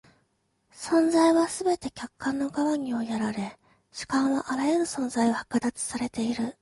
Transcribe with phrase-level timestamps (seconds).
[0.73, 3.59] 存在はすべて客観の側に追いやられ、
[3.91, 6.57] 主観はあらゆる存在を剥奪されている。